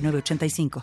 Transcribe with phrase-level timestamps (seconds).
[0.00, 0.82] 8985.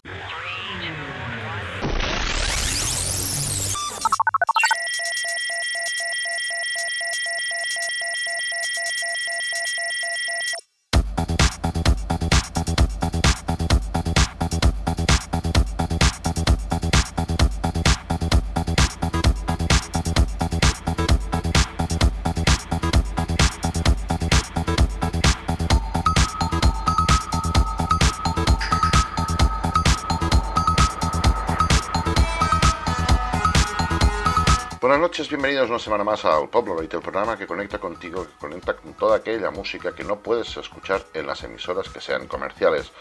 [35.29, 39.17] Bienvenidos una semana más al Pobloroid, el programa que conecta contigo, que conecta con toda
[39.17, 42.91] aquella música que no puedes escuchar en las emisoras que sean comerciales.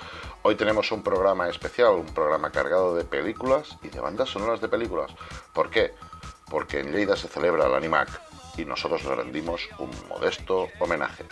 [0.42, 4.68] Hoy tenemos un programa especial, un programa cargado de películas y de bandas sonoras de
[4.68, 5.12] películas.
[5.54, 5.94] ¿Por qué?
[6.50, 8.08] Porque en Lleida se celebra el Animac
[8.58, 11.24] y nosotros le rendimos un modesto homenaje.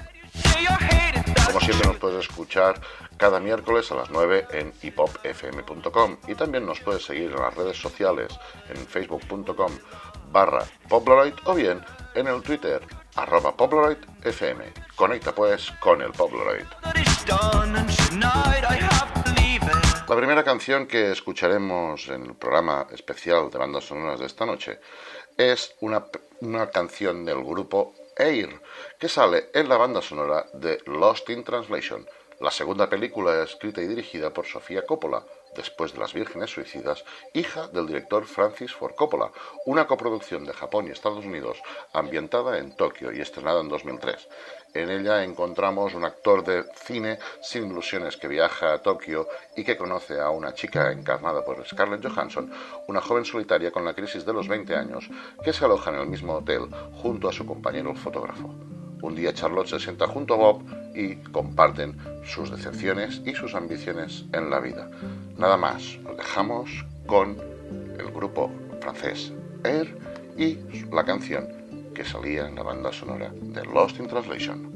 [1.47, 2.81] Como siempre nos puedes escuchar
[3.19, 7.79] cada miércoles a las 9 en hipopfm.com y también nos puedes seguir en las redes
[7.79, 8.33] sociales
[8.71, 9.73] en facebook.com
[10.33, 12.81] barra Poploroid o bien en el Twitter
[13.15, 13.55] arroba
[14.25, 14.65] FM.
[14.97, 16.67] Conecta pues con el Poploroid.
[20.09, 24.79] La primera canción que escucharemos en el programa especial de bandas sonoras de esta noche
[25.37, 26.05] es una,
[26.41, 28.61] una canción del grupo Air,
[28.99, 32.07] que sale en la banda sonora de Lost in Translation,
[32.41, 37.69] la segunda película escrita y dirigida por Sofía Coppola, después de Las Vírgenes Suicidas, hija
[37.69, 39.31] del director Francis Ford Coppola,
[39.67, 44.29] una coproducción de Japón y Estados Unidos ambientada en Tokio y estrenada en 2003.
[44.75, 49.77] En ella encontramos un actor de cine sin ilusiones que viaja a Tokio y que
[49.77, 52.51] conoce a una chica encarnada por Scarlett Johansson,
[52.89, 55.09] una joven solitaria con la crisis de los 20 años,
[55.45, 56.69] que se aloja en el mismo hotel
[57.03, 58.82] junto a su compañero el fotógrafo.
[59.03, 60.63] Un día Charlotte se sienta junto a Bob
[60.95, 64.89] y comparten sus decepciones y sus ambiciones en la vida.
[65.37, 66.71] Nada más, nos dejamos
[67.07, 67.37] con
[67.99, 69.33] el grupo francés
[69.65, 69.99] Air
[70.37, 70.59] y
[70.93, 71.49] la canción
[71.95, 74.72] que salía en la banda sonora de Lost in Translation.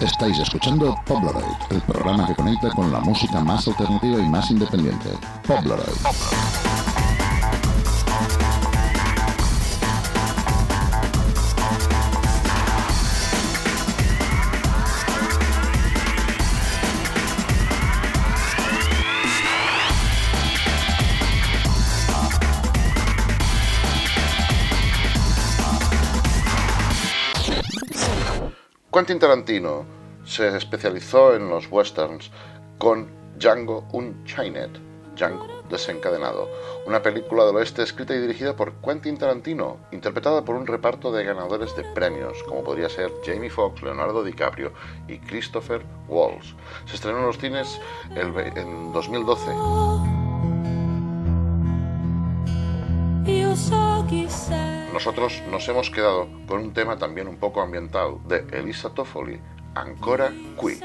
[0.00, 5.10] Estáis escuchando Polaroid, el programa que conecta con la música más alternativa y más independiente.
[5.46, 6.45] Polaroid.
[28.96, 29.84] Quentin Tarantino
[30.24, 32.30] se especializó en los westerns
[32.78, 34.70] con Django Unchained,
[35.14, 36.48] Django desencadenado,
[36.86, 41.24] una película del oeste escrita y dirigida por Quentin Tarantino, interpretada por un reparto de
[41.24, 44.72] ganadores de premios, como podría ser Jamie Foxx, Leonardo DiCaprio
[45.08, 46.54] y Christopher Waltz.
[46.86, 47.78] Se estrenó en los cines
[48.14, 49.50] en 2012.
[54.96, 59.38] Nosotros nos hemos quedado con un tema también un poco ambiental de Elisa Toffoli,
[59.74, 60.80] Ancora Qui.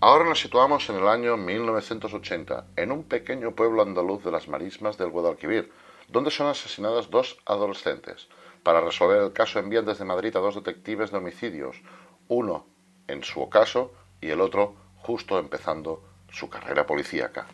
[0.00, 4.96] Ahora nos situamos en el año 1980, en un pequeño pueblo andaluz de las marismas
[4.96, 5.72] del Guadalquivir,
[6.06, 8.28] donde son asesinadas dos adolescentes.
[8.62, 11.82] Para resolver el caso envían desde Madrid a dos detectives de homicidios,
[12.28, 12.64] uno
[13.08, 17.48] en su ocaso y el otro justo empezando su carrera policíaca.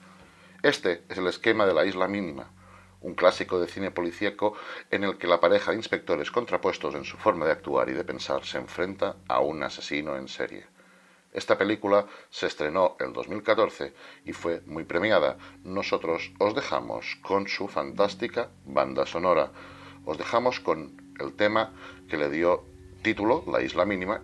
[0.62, 2.50] Este es el esquema de la isla mínima,
[3.00, 4.52] un clásico de cine policíaco
[4.90, 8.04] en el que la pareja de inspectores contrapuestos en su forma de actuar y de
[8.04, 10.73] pensar se enfrenta a un asesino en serie.
[11.34, 13.92] Esta película se estrenó en 2014
[14.24, 15.36] y fue muy premiada.
[15.64, 19.50] Nosotros os dejamos con su fantástica banda sonora.
[20.04, 21.74] Os dejamos con el tema
[22.08, 22.64] que le dio
[23.02, 24.22] título, La Isla Mínima,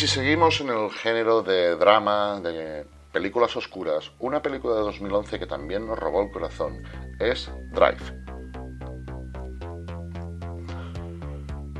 [0.00, 5.46] si seguimos en el género de drama, de películas oscuras, una película de 2011 que
[5.46, 6.82] también nos robó el corazón
[7.18, 8.00] es Drive.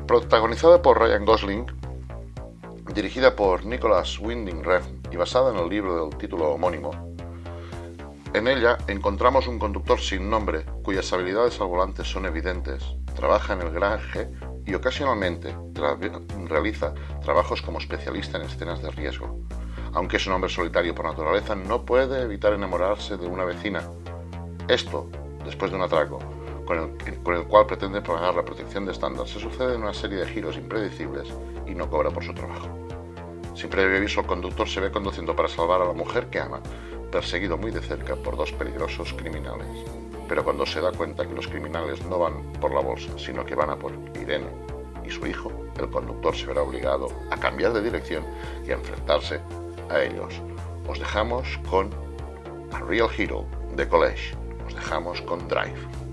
[0.06, 1.66] Protagonizada por Ryan Gosling,
[2.92, 7.09] dirigida por Nicholas Winding Refn y basada en el libro del título homónimo,
[8.32, 12.84] en ella encontramos un conductor sin nombre cuyas habilidades al volante son evidentes.
[13.16, 14.30] Trabaja en el garaje
[14.64, 15.56] y ocasionalmente
[16.46, 19.40] realiza trabajos como especialista en escenas de riesgo.
[19.94, 23.82] Aunque es un hombre solitario por naturaleza, no puede evitar enamorarse de una vecina.
[24.68, 25.10] Esto,
[25.44, 26.20] después de un atraco,
[26.64, 30.28] con el, cual pretende pagar la protección de estándar, se sucede en una serie de
[30.28, 31.26] giros impredecibles
[31.66, 32.68] y no cobra por su trabajo.
[33.56, 36.60] Sin previo aviso, el conductor se ve conduciendo para salvar a la mujer que ama,
[37.10, 39.68] perseguido muy de cerca por dos peligrosos criminales
[40.30, 43.56] pero cuando se da cuenta que los criminales no van por la bolsa, sino que
[43.56, 44.46] van a por Irene
[45.04, 48.24] y su hijo, el conductor se verá obligado a cambiar de dirección
[48.64, 49.40] y a enfrentarse
[49.88, 50.40] a ellos.
[50.86, 51.90] Os dejamos con
[52.70, 54.36] A Real Hero de College.
[54.68, 56.09] Os dejamos con Drive.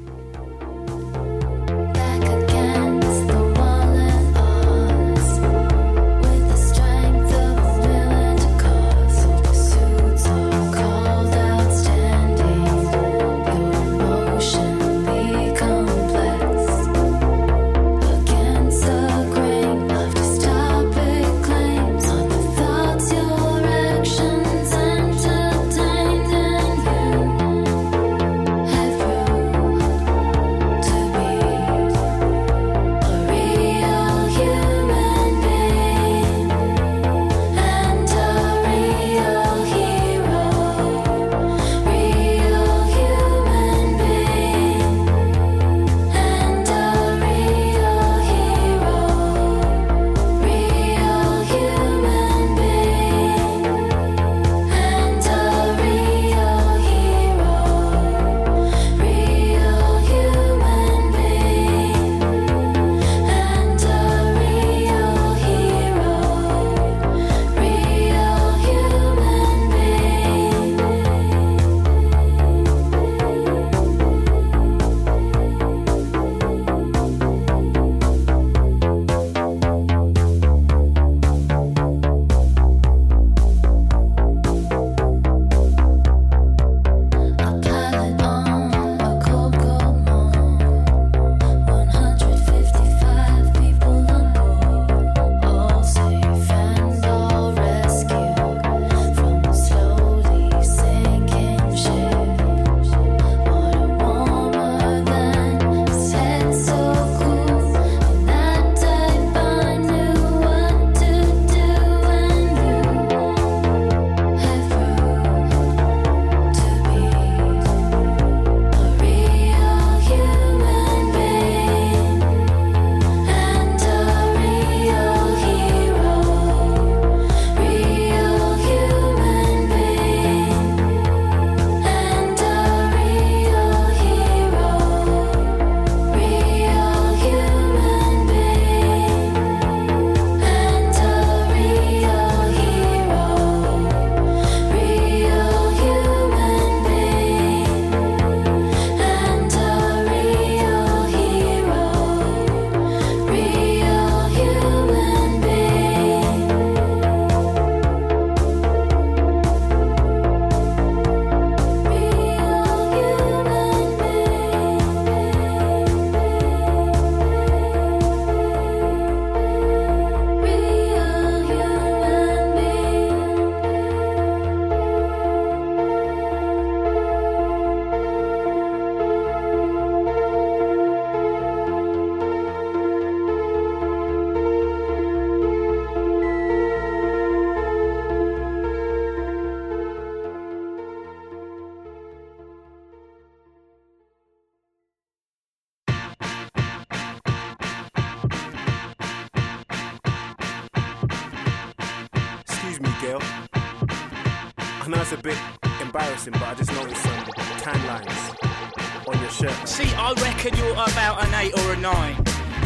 [205.27, 205.37] Bit
[205.81, 207.25] embarrassing, but I just noticed some
[207.59, 209.67] tan lines on your shirt.
[209.67, 212.15] See, I reckon you're about an eight or a nine.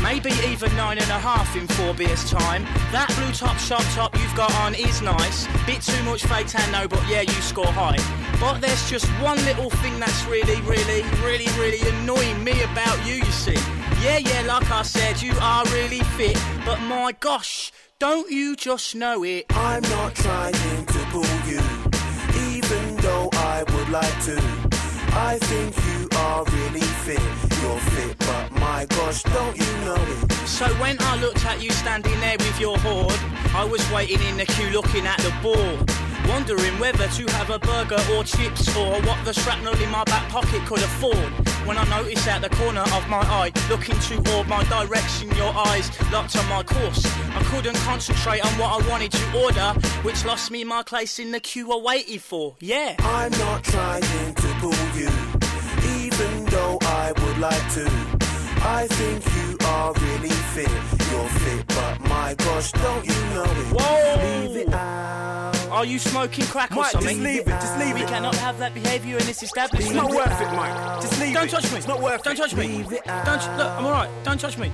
[0.04, 2.64] Maybe even nine and a half in four beers time.
[2.92, 5.48] That blue top shop top you've got on is nice.
[5.66, 7.98] Bit too much fake tan though, but yeah, you score high.
[8.40, 13.16] But there's just one little thing that's really, really, really, really annoying me about you,
[13.16, 13.58] you see.
[14.04, 16.38] Yeah, yeah, like I said, you are really fit.
[16.66, 19.46] But my gosh, don't you just know it?
[19.50, 21.62] I'm not trying to pull you,
[23.62, 24.38] I would like to.
[25.14, 27.22] I think you are really fit.
[27.62, 30.32] You're fit, but my gosh, don't you know it?
[30.48, 33.14] So when I looked at you standing there with your hoard,
[33.54, 35.88] I was waiting in the queue looking at the board.
[36.28, 40.30] Wondering whether to have a burger or chips or what the shrapnel in my back
[40.30, 41.18] pocket could afford.
[41.66, 45.90] When I noticed out the corner of my eye, looking toward my direction, your eyes
[46.12, 47.06] locked on my course.
[47.36, 51.32] I couldn't concentrate on what I wanted to order, which lost me my place in
[51.32, 52.56] the queue I waited for.
[52.60, 52.96] Yeah.
[53.00, 54.02] I'm not trying
[54.36, 55.10] to pull you,
[56.04, 58.31] even though I would like to.
[58.64, 60.70] I think you are really fit.
[61.12, 63.68] You're fit, but my gosh, don't you know it?
[63.74, 64.48] Whoa!
[64.48, 65.52] Leave it out.
[65.72, 67.10] Are you smoking crack or Mike, something?
[67.10, 68.08] just leave it, just leave we it.
[68.10, 69.96] cannot have that behaviour in this establishment.
[69.96, 71.02] It's not worth it, Mike.
[71.02, 71.34] Just leave it.
[71.34, 71.50] Don't it.
[71.50, 71.78] touch me.
[71.78, 72.24] It's not worth it.
[72.24, 72.38] Don't it.
[72.38, 72.68] touch me.
[72.68, 73.58] Leave it Don't out.
[73.58, 73.72] look.
[73.72, 74.10] I'm alright.
[74.24, 74.72] Don't touch me.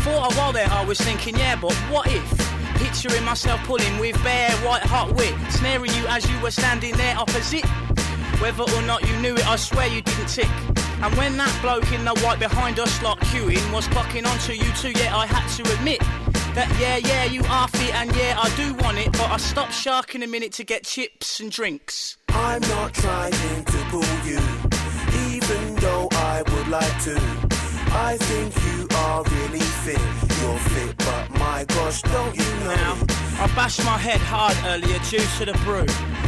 [0.00, 2.52] For a while there, I was thinking, yeah, but what if?
[2.76, 7.16] Picturing myself pulling with bare white hot wit, snaring you as you were standing there
[7.18, 7.64] opposite.
[8.40, 10.48] Whether or not you knew it, I swear you didn't tick.
[11.02, 14.70] And when that bloke in the white behind us, like queuing, was clocking onto you
[14.72, 16.00] too, yeah, I had to admit
[16.54, 19.74] that yeah, yeah, you are fit, and yeah, I do want it, but I stopped
[19.74, 22.16] sharking a minute to get chips and drinks.
[22.28, 24.40] I'm not trying to pull you,
[25.34, 27.55] even though I would like to.
[27.98, 29.98] I think you are really fit.
[30.40, 32.98] You're fit, but my gosh, don't you Now.
[33.40, 35.86] I bashed my head hard earlier due to the brew.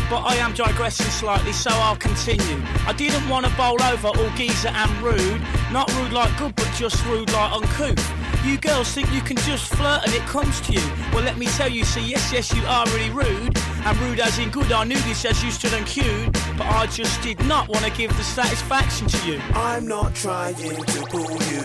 [0.08, 2.62] But I am digressing slightly, so I'll continue.
[2.86, 5.42] I didn't want to bowl over all geezer and rude.
[5.70, 8.00] Not rude like good, but just rude like uncouth.
[8.44, 10.80] You girls think you can just flirt and it comes to you.
[11.12, 13.56] Well, let me tell you, see, yes, yes, you are really rude.
[13.84, 16.32] And rude as in good, I knew this as you stood and queued.
[16.56, 19.40] But I just did not want to give the satisfaction to you.
[19.54, 21.62] I'm not trying to pull you,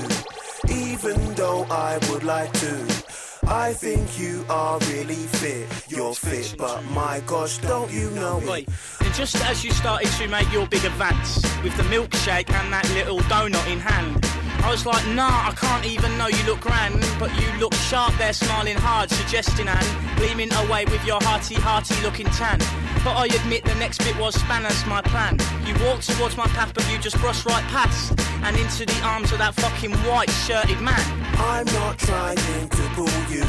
[0.76, 3.04] even though I would like to.
[3.46, 5.68] I think you are really fit.
[5.90, 8.68] You're fit, but my gosh, don't you know it?
[9.02, 12.90] and just as you started to make your big advance with the milkshake and that
[12.92, 14.26] little donut in hand,
[14.64, 18.14] I was like, nah, I can't even know you look grand, but you look sharp
[18.18, 22.60] there, smiling hard, suggesting and gleaming away with your hearty, hearty looking tan.
[23.04, 25.38] But I admit the next bit was spanners my plan.
[25.68, 29.34] You walked towards my path, but you just brushed right past and into the arms
[29.34, 31.04] of that fucking white shirted man.
[31.38, 33.44] I'm not trying to pull you,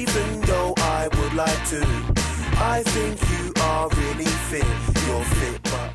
[0.00, 1.82] even though I would like to.
[2.56, 4.64] I think you are really fit.
[5.06, 5.93] You're fit, but.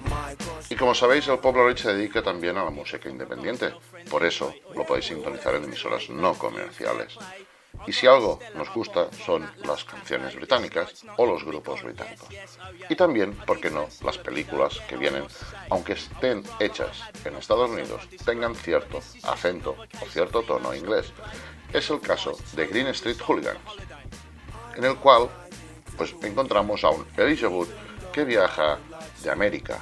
[0.69, 3.73] Y como sabéis, el Polaroid se dedica también a la música independiente.
[4.09, 7.17] Por eso lo podéis sintonizar en emisoras no comerciales.
[7.87, 12.27] Y si algo nos gusta son las canciones británicas o los grupos británicos.
[12.89, 15.23] Y también, ¿por qué no?, las películas que vienen,
[15.69, 21.13] aunque estén hechas en Estados Unidos, tengan cierto acento o cierto tono inglés.
[21.71, 23.59] Es el caso de Green Street Hooligans,
[24.75, 25.29] en el cual
[25.97, 27.67] pues encontramos a un Elijah Wood
[28.11, 28.79] que viaja
[29.23, 29.79] de América,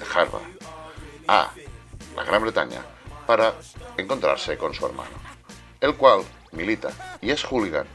[0.00, 0.42] de Harvard,
[1.28, 1.50] a
[2.16, 2.82] la Gran Bretaña
[3.26, 3.54] para
[3.96, 5.16] encontrarse con su hermano,
[5.80, 7.86] el cual milita y es hooligan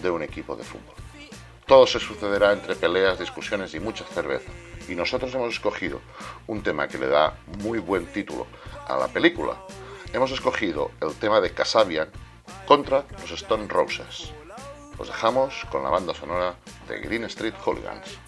[0.00, 0.94] de un equipo de fútbol.
[1.66, 4.50] Todo se sucederá entre peleas, discusiones y mucha cerveza.
[4.86, 6.00] Y nosotros hemos escogido
[6.46, 8.46] un tema que le da muy buen título
[8.86, 9.56] a la película.
[10.12, 12.10] Hemos escogido el tema de Casabian
[12.66, 14.30] contra los Stone Roses.
[14.98, 16.54] Os dejamos con la banda sonora
[16.86, 18.18] de Green Street Hooligans.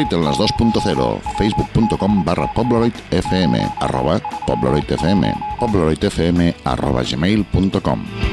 [0.00, 5.24] Pobloroid en las 2.0, facebook.com barra pobloroidfm, arroba pobloroidfm,
[5.58, 8.29] pobloroidfm arroba gmail.com.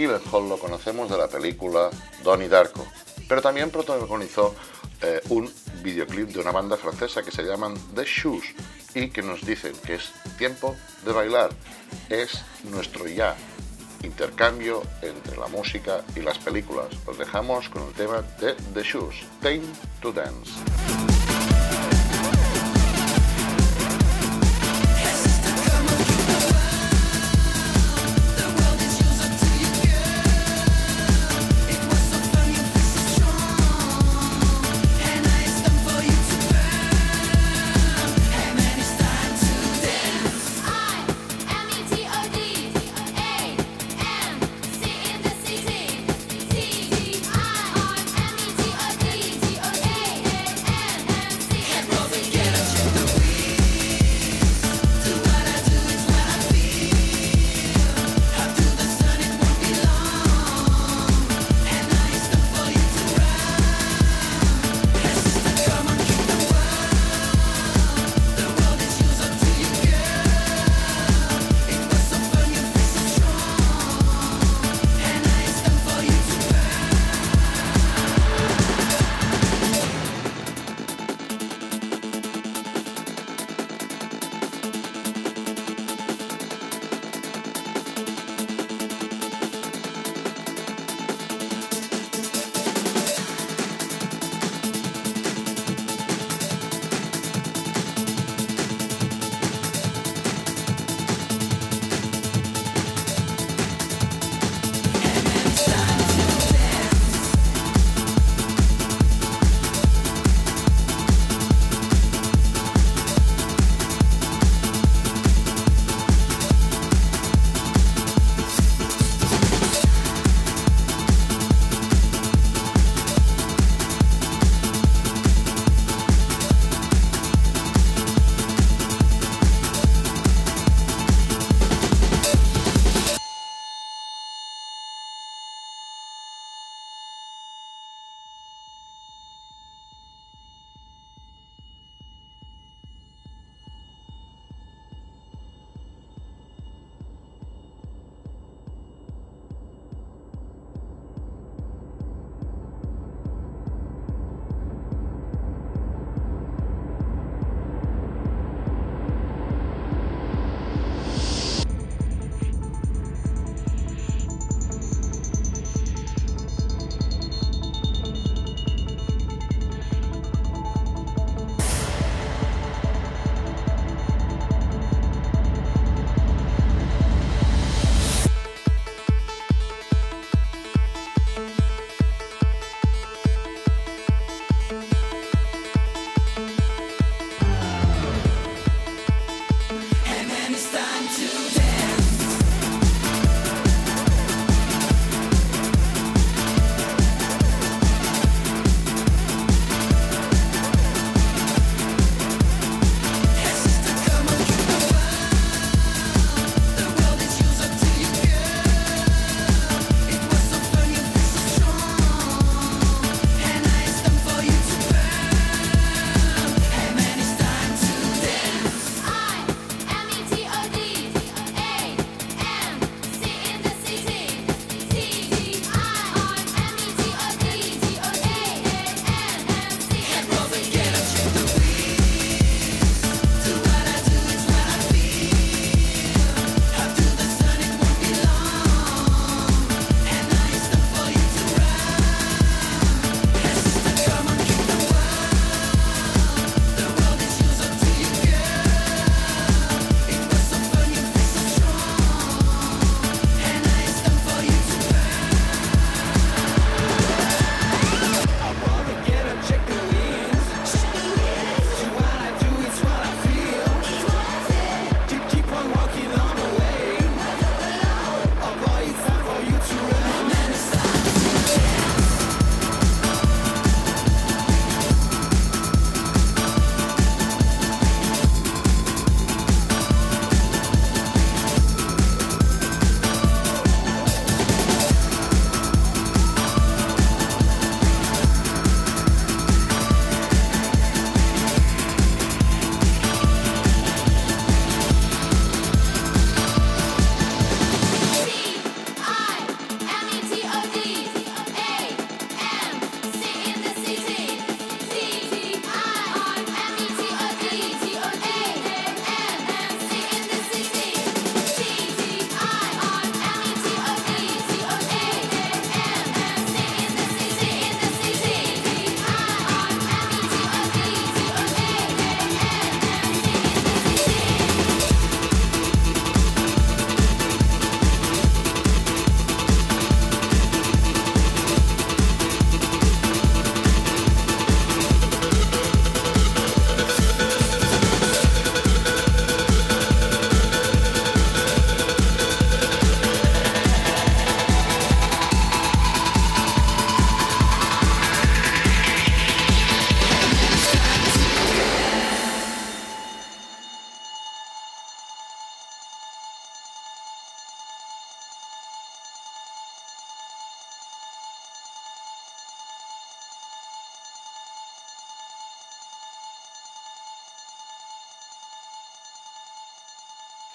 [0.00, 1.90] Gyllenhaal lo conocemos de la película
[2.24, 2.86] Donnie Darko,
[3.28, 4.54] pero también protagonizó
[5.02, 8.54] eh, un videoclip de una banda francesa que se llaman The Shoes
[8.94, 11.50] y que nos dicen que es tiempo de bailar,
[12.08, 13.36] es nuestro ya
[14.02, 16.86] intercambio entre la música y las películas.
[17.04, 19.66] Os dejamos con el tema de The Shoes, Time
[20.00, 21.19] to Dance.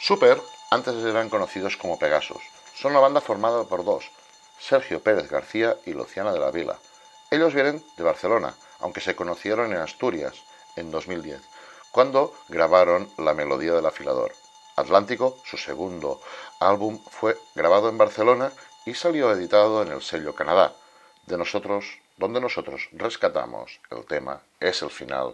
[0.05, 0.39] Super
[0.69, 2.43] antes eran conocidos como Pegasus.
[2.75, 4.11] Son una banda formada por dos,
[4.59, 6.77] Sergio Pérez García y Luciana de la Vila.
[7.31, 10.43] Ellos vienen de Barcelona, aunque se conocieron en Asturias
[10.75, 11.41] en 2010,
[11.89, 14.31] cuando grabaron La Melodía del Afilador.
[14.75, 16.21] Atlántico, su segundo
[16.59, 18.51] álbum, fue grabado en Barcelona
[18.85, 20.75] y salió editado en el sello Canadá,
[21.25, 25.33] de nosotros, donde nosotros rescatamos el tema Es el final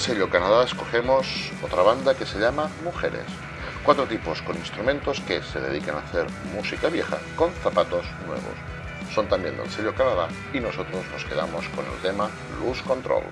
[0.00, 3.26] sello Canadá escogemos otra banda que se llama Mujeres.
[3.84, 8.56] Cuatro tipos con instrumentos que se dedican a hacer música vieja con zapatos nuevos.
[9.14, 12.30] Son también del sello Canadá y nosotros nos quedamos con el tema
[12.64, 13.24] Lose Control.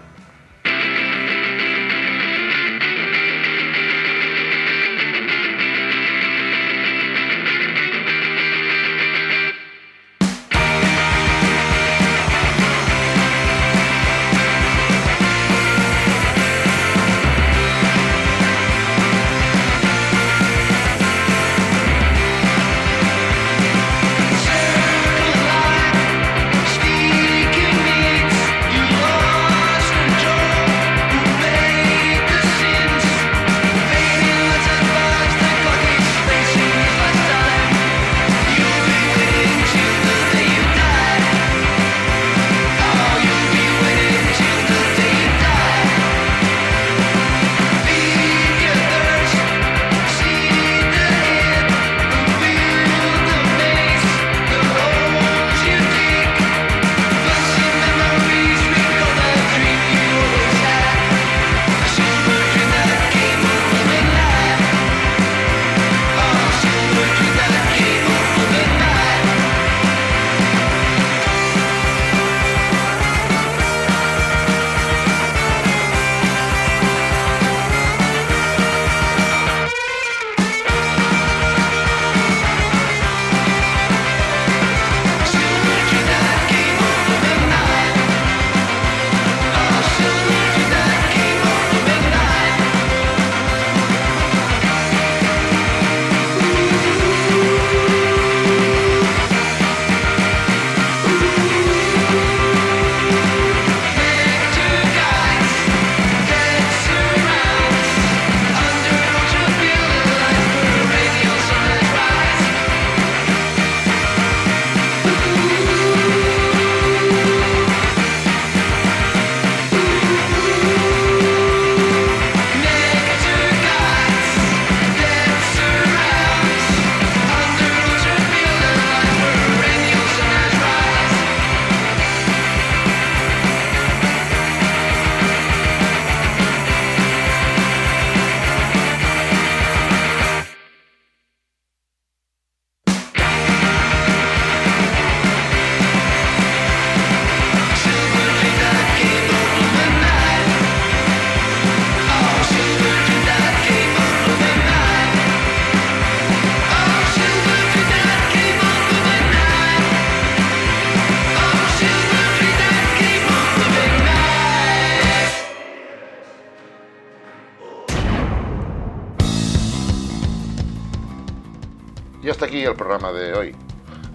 [172.68, 173.56] El programa de hoy.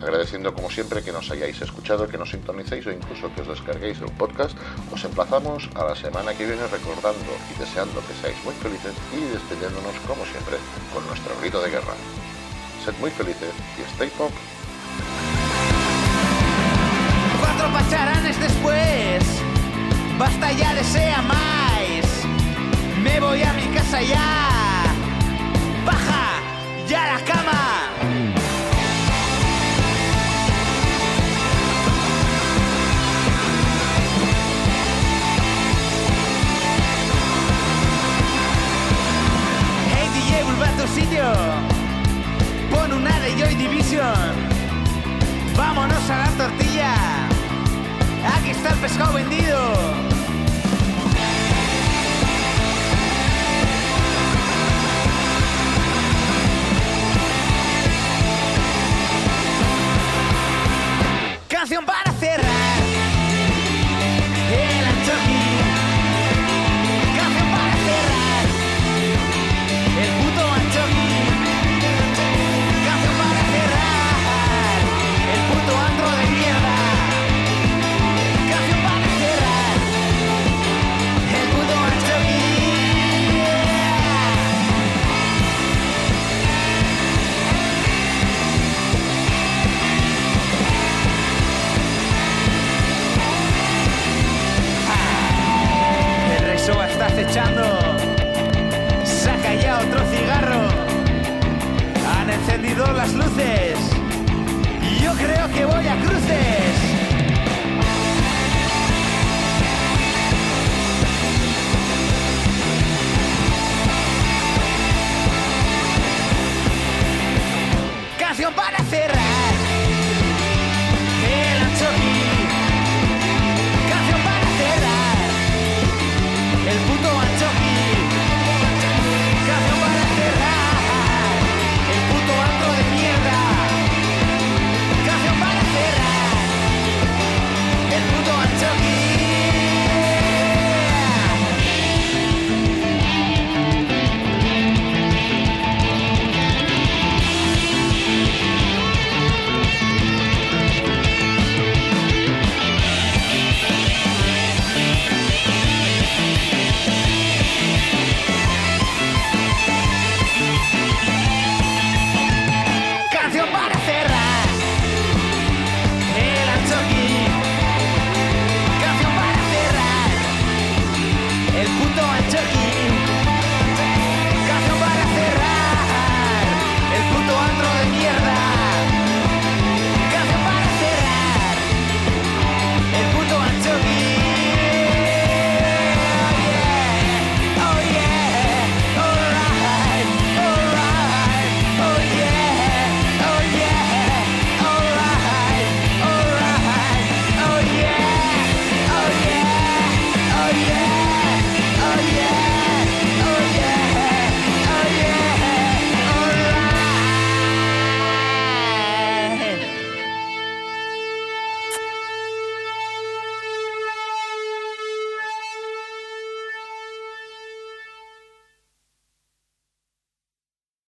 [0.02, 4.00] Agradeciendo como siempre que nos hayáis escuchado, que nos sintonicéis o incluso que os descarguéis
[4.00, 4.56] el podcast,
[4.92, 9.22] os emplazamos a la semana que viene recordando y deseando que seáis muy felices y
[9.32, 10.58] despidiéndonos como siempre
[10.94, 11.96] con nuestro grito de guerra.
[12.84, 14.32] Sed muy felices y stay pop.
[17.40, 19.24] Cuatro pacharanes después,
[20.20, 20.74] basta ya
[21.24, 21.44] más.
[23.02, 24.63] Me voy a mi casa ya.
[42.70, 44.34] Pon una de Joy Division.
[45.56, 46.94] Vámonos a la tortilla.
[48.36, 49.58] Aquí está el pescado vendido.
[61.48, 62.03] Canción para